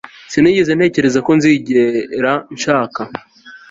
Sinigeze 0.31 0.71
ntekereza 0.73 1.19
ko 1.25 1.31
nzigera 1.37 2.33
nshaka 2.55 3.01